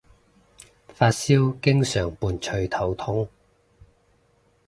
[0.87, 3.29] 發燒經常伴隨頭痛